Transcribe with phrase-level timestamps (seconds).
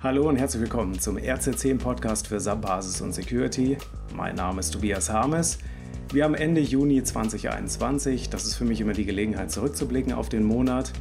[0.00, 3.76] Hallo und herzlich willkommen zum RC10 Podcast für SAP Basis und Security.
[4.14, 5.58] Mein Name ist Tobias Harmes.
[6.12, 8.30] Wir haben Ende Juni 2021.
[8.30, 10.92] Das ist für mich immer die Gelegenheit, zurückzublicken auf den Monat.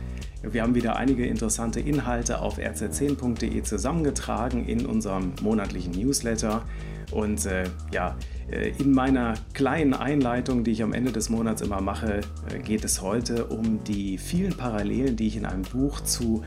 [0.42, 6.64] Wir haben wieder einige interessante Inhalte auf rz10.de zusammengetragen in unserem monatlichen Newsletter.
[7.12, 8.16] Und äh, ja,
[8.50, 12.84] äh, in meiner kleinen Einleitung, die ich am Ende des Monats immer mache, äh, geht
[12.84, 16.44] es heute um die vielen Parallelen, die ich in einem Buch zu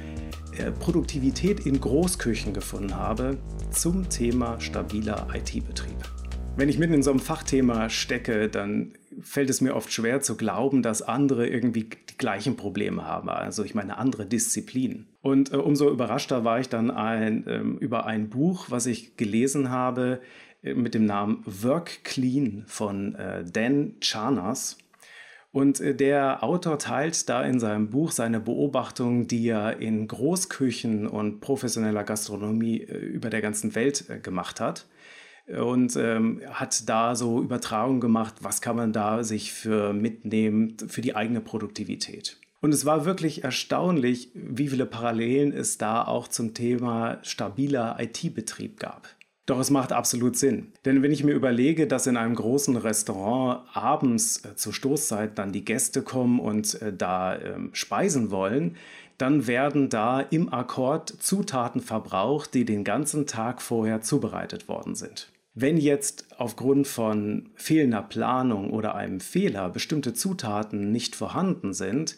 [0.81, 3.39] Produktivität in Großküchen gefunden habe
[3.71, 5.97] zum Thema stabiler IT-Betrieb.
[6.57, 10.37] Wenn ich mitten in so einem Fachthema stecke, dann fällt es mir oft schwer zu
[10.37, 13.29] glauben, dass andere irgendwie die gleichen Probleme haben.
[13.29, 15.07] Also ich meine andere Disziplinen.
[15.23, 19.70] Und äh, umso überraschter war ich dann ein, äh, über ein Buch, was ich gelesen
[19.70, 20.20] habe
[20.62, 24.79] äh, mit dem Namen Work Clean von äh, Dan Charnas.
[25.53, 31.07] Und äh, der Autor teilt da in seinem Buch seine Beobachtungen, die er in Großküchen
[31.07, 34.87] und professioneller Gastronomie über der ganzen Welt gemacht hat
[35.59, 41.01] und ähm, hat da so Übertragungen gemacht, was kann man da sich für mitnehmen für
[41.01, 42.39] die eigene Produktivität.
[42.61, 48.79] Und es war wirklich erstaunlich, wie viele Parallelen es da auch zum Thema stabiler IT-Betrieb
[48.79, 49.09] gab.
[49.51, 50.69] Doch es macht absolut Sinn.
[50.84, 55.51] Denn wenn ich mir überlege, dass in einem großen Restaurant abends äh, zur Stoßzeit dann
[55.51, 58.77] die Gäste kommen und äh, da äh, speisen wollen,
[59.19, 65.33] dann werden da im Akkord Zutaten verbraucht, die den ganzen Tag vorher zubereitet worden sind.
[65.55, 72.17] Wenn jetzt aufgrund von fehlender Planung oder einem Fehler bestimmte Zutaten nicht vorhanden sind,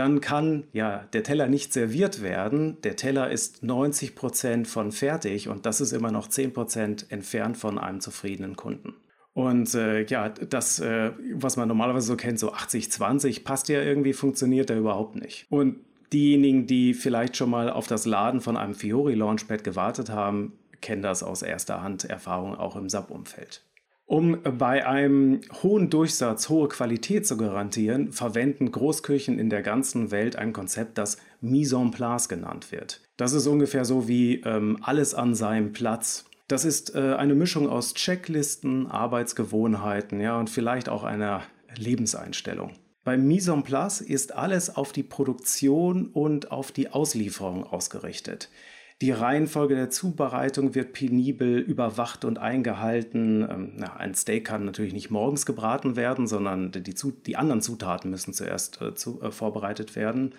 [0.00, 2.80] dann kann ja der Teller nicht serviert werden.
[2.80, 7.58] Der Teller ist 90 Prozent von fertig und das ist immer noch 10 Prozent entfernt
[7.58, 8.94] von einem zufriedenen Kunden.
[9.34, 14.14] Und äh, ja, das, äh, was man normalerweise so kennt, so 80-20, passt ja irgendwie,
[14.14, 15.44] funktioniert da überhaupt nicht.
[15.50, 15.76] Und
[16.14, 21.02] diejenigen, die vielleicht schon mal auf das Laden von einem Fiori Launchpad gewartet haben, kenne
[21.02, 23.62] das aus erster Hand Erfahrung auch im SAP-Umfeld.
[24.10, 30.34] Um bei einem hohen Durchsatz hohe Qualität zu garantieren, verwenden Großküchen in der ganzen Welt
[30.34, 33.02] ein Konzept, das Mise en place genannt wird.
[33.16, 36.24] Das ist ungefähr so wie ähm, alles an seinem Platz.
[36.48, 41.44] Das ist äh, eine Mischung aus Checklisten, Arbeitsgewohnheiten ja, und vielleicht auch einer
[41.76, 42.72] Lebenseinstellung.
[43.04, 48.48] Beim Mise en place ist alles auf die Produktion und auf die Auslieferung ausgerichtet.
[49.02, 53.42] Die Reihenfolge der Zubereitung wird penibel überwacht und eingehalten.
[53.48, 58.10] Ähm, na, ein Steak kann natürlich nicht morgens gebraten werden, sondern die, die anderen Zutaten
[58.10, 60.34] müssen zuerst äh, zu, äh, vorbereitet werden.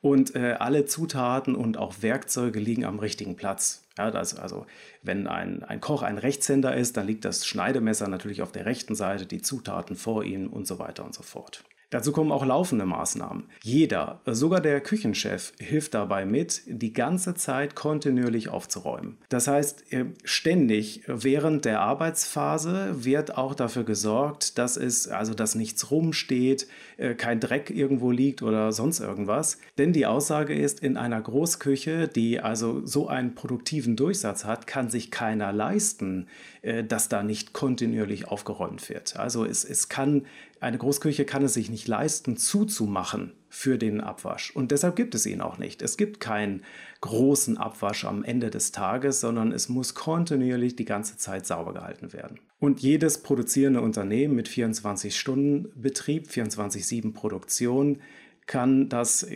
[0.00, 3.84] Und äh, alle Zutaten und auch Werkzeuge liegen am richtigen Platz.
[3.98, 4.64] Ja, das, also
[5.02, 8.94] wenn ein, ein Koch ein Rechtshänder ist, dann liegt das Schneidemesser natürlich auf der rechten
[8.94, 11.64] Seite, die Zutaten vor ihm und so weiter und so fort.
[11.90, 13.44] Dazu kommen auch laufende Maßnahmen.
[13.62, 19.16] Jeder, sogar der Küchenchef, hilft dabei mit, die ganze Zeit kontinuierlich aufzuräumen.
[19.30, 25.54] Das heißt, äh, ständig während der Arbeitsphase wird auch dafür gesorgt, dass es also dass
[25.54, 26.68] nichts rumsteht,
[26.98, 29.58] äh, kein Dreck irgendwo liegt oder sonst irgendwas.
[29.78, 34.90] Denn die Aussage ist, in einer Großküche, die also so einen produktiven Durchsatz hat, kann
[34.90, 36.26] sich keiner leisten,
[36.60, 39.16] äh, dass da nicht kontinuierlich aufgeräumt wird.
[39.16, 40.26] Also es, es kann
[40.60, 44.54] eine Großküche kann es sich nicht leisten, zuzumachen für den Abwasch.
[44.54, 45.82] Und deshalb gibt es ihn auch nicht.
[45.82, 46.62] Es gibt keinen
[47.00, 52.12] großen Abwasch am Ende des Tages, sondern es muss kontinuierlich die ganze Zeit sauber gehalten
[52.12, 52.40] werden.
[52.58, 58.00] Und jedes produzierende Unternehmen mit 24-Stunden-Betrieb, 24-7 Produktion,
[58.46, 59.26] kann das,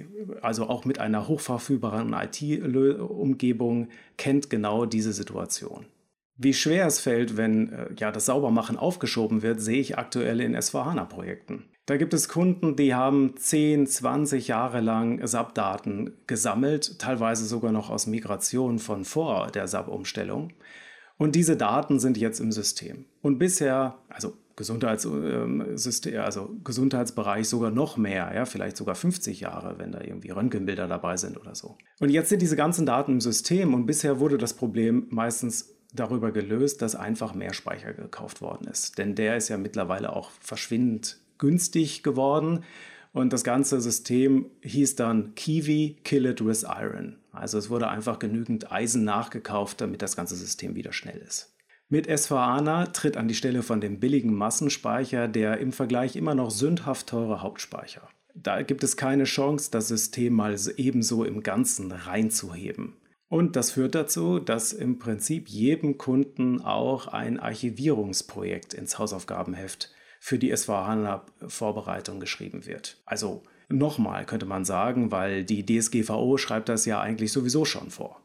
[0.41, 5.87] also auch mit einer hochverfügbaren IT-Umgebung, kennt genau diese Situation.
[6.37, 10.56] Wie schwer es fällt, wenn äh, ja, das Saubermachen aufgeschoben wird, sehe ich aktuell in
[10.56, 11.65] S4HANA-Projekten.
[11.87, 17.91] Da gibt es Kunden, die haben 10, 20 Jahre lang SAP-Daten gesammelt, teilweise sogar noch
[17.91, 20.53] aus Migration von vor der SAP-Umstellung.
[21.19, 23.06] Und diese Daten sind jetzt im System.
[23.20, 29.93] Und bisher, also Gesundheitssystem, also Gesundheitsbereich sogar noch mehr, ja, vielleicht sogar 50 Jahre, wenn
[29.93, 31.76] da irgendwie Röntgenbilder dabei sind oder so.
[32.00, 36.33] Und jetzt sind diese ganzen Daten im System und bisher wurde das Problem meistens darüber
[36.33, 38.99] gelöst, dass einfach mehr Speicher gekauft worden ist.
[38.99, 42.65] Denn der ist ja mittlerweile auch verschwindend günstig geworden.
[43.12, 47.17] Und das ganze System hieß dann Kiwi Kill It with Iron.
[47.33, 51.55] Also es wurde einfach genügend Eisen nachgekauft, damit das ganze System wieder schnell ist.
[51.89, 56.50] Mit S4ANA tritt an die Stelle von dem billigen Massenspeicher der im Vergleich immer noch
[56.50, 58.09] sündhaft teure Hauptspeicher.
[58.35, 62.94] Da gibt es keine Chance, das System mal ebenso im Ganzen reinzuheben.
[63.32, 69.90] Und das führt dazu, dass im Prinzip jedem Kunden auch ein Archivierungsprojekt ins Hausaufgabenheft
[70.20, 72.99] für die SVH-Vorbereitung geschrieben wird.
[73.06, 78.20] Also nochmal könnte man sagen, weil die DSGVO schreibt das ja eigentlich sowieso schon vor.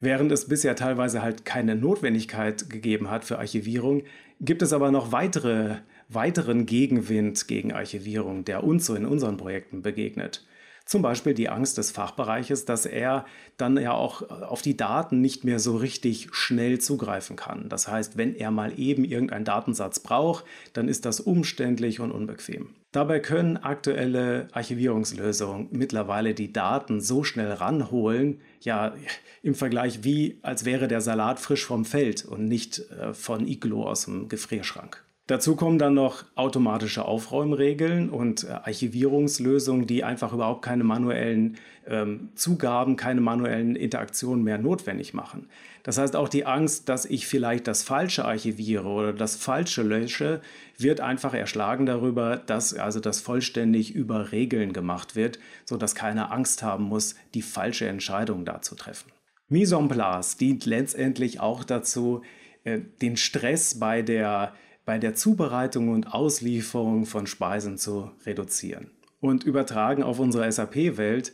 [0.00, 4.02] Während es bisher teilweise halt keine Notwendigkeit gegeben hat für Archivierung,
[4.40, 5.76] gibt es aber noch weitere,
[6.08, 10.44] weiteren Gegenwind gegen Archivierung, der uns so in unseren Projekten begegnet.
[10.90, 13.24] Zum Beispiel die Angst des Fachbereiches, dass er
[13.56, 17.68] dann ja auch auf die Daten nicht mehr so richtig schnell zugreifen kann.
[17.68, 22.70] Das heißt, wenn er mal eben irgendeinen Datensatz braucht, dann ist das umständlich und unbequem.
[22.90, 28.96] Dabei können aktuelle Archivierungslösungen mittlerweile die Daten so schnell ranholen, ja,
[29.44, 33.86] im Vergleich wie als wäre der Salat frisch vom Feld und nicht äh, von Iglo
[33.86, 35.04] aus dem Gefrierschrank.
[35.30, 41.56] Dazu kommen dann noch automatische Aufräumregeln und äh, Archivierungslösungen, die einfach überhaupt keine manuellen
[41.86, 45.46] ähm, Zugaben, keine manuellen Interaktionen mehr notwendig machen.
[45.84, 50.40] Das heißt, auch die Angst, dass ich vielleicht das Falsche archiviere oder das Falsche lösche,
[50.76, 56.64] wird einfach erschlagen darüber, dass also das vollständig über Regeln gemacht wird, sodass keiner Angst
[56.64, 59.12] haben muss, die falsche Entscheidung da zu treffen.
[59.48, 62.22] Mise en place dient letztendlich auch dazu,
[62.64, 64.54] äh, den Stress bei der
[64.90, 68.90] bei der Zubereitung und Auslieferung von Speisen zu reduzieren.
[69.20, 71.32] Und übertragen auf unsere SAP-Welt,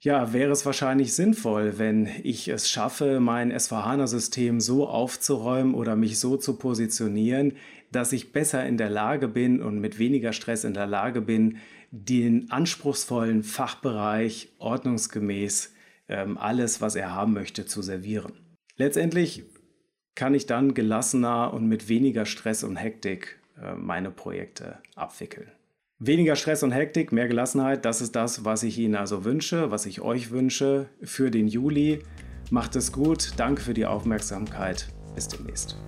[0.00, 6.18] ja, wäre es wahrscheinlich sinnvoll, wenn ich es schaffe, mein SVHANA-System so aufzuräumen oder mich
[6.18, 7.52] so zu positionieren,
[7.92, 11.58] dass ich besser in der Lage bin und mit weniger Stress in der Lage bin,
[11.92, 15.72] den anspruchsvollen Fachbereich ordnungsgemäß
[16.08, 18.32] ähm, alles, was er haben möchte, zu servieren.
[18.76, 19.44] Letztendlich
[20.14, 25.50] kann ich dann gelassener und mit weniger Stress und Hektik äh, meine Projekte abwickeln.
[25.98, 29.86] Weniger Stress und Hektik, mehr Gelassenheit, das ist das, was ich Ihnen also wünsche, was
[29.86, 32.00] ich euch wünsche für den Juli.
[32.50, 35.78] Macht es gut, danke für die Aufmerksamkeit, bis demnächst.